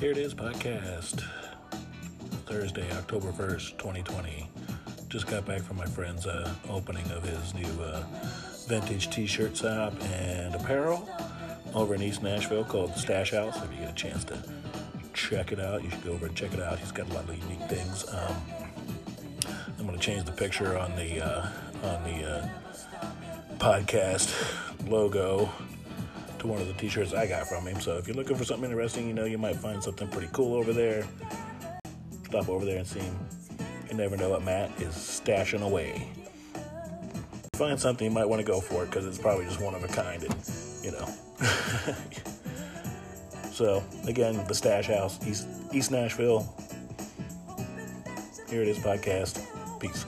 [0.00, 1.22] Here it is, podcast.
[2.46, 4.48] Thursday, October 1st, 2020.
[5.10, 8.02] Just got back from my friend's uh, opening of his new uh,
[8.66, 11.06] vintage t shirt shop and apparel
[11.74, 13.62] over in East Nashville called Stash House.
[13.62, 14.42] If you get a chance to
[15.12, 16.78] check it out, you should go over and check it out.
[16.78, 18.06] He's got a lot of unique things.
[18.08, 18.36] Um,
[19.78, 21.46] I'm going to change the picture on the uh,
[21.82, 22.48] on the uh,
[23.58, 24.32] podcast
[24.88, 25.50] logo
[26.40, 27.80] to one of the t-shirts I got from him.
[27.80, 30.54] So if you're looking for something interesting, you know, you might find something pretty cool
[30.54, 31.06] over there.
[32.26, 33.18] Stop over there and see him.
[33.90, 36.08] You never know what Matt is stashing away.
[37.54, 39.84] Find something you might want to go for it because it's probably just one of
[39.84, 40.34] a kind, and
[40.82, 41.06] you know.
[43.52, 46.54] so again, the Stash House, East East Nashville.
[48.48, 49.44] Here it is, podcast.
[49.78, 50.06] Peace.